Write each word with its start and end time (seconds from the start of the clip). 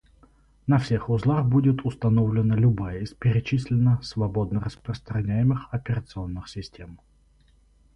На 0.65 0.79
всех 0.79 1.11
узлах 1.11 1.45
будет 1.45 1.85
установлена 1.85 2.55
любая 2.55 3.01
из 3.01 3.13
перечисленных 3.13 4.03
свободно-распространяемых 4.03 5.67
операционных 5.71 6.47
систем 6.49 6.99